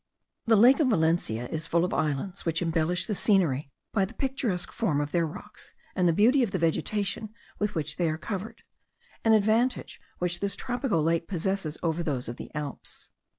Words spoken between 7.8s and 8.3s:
they are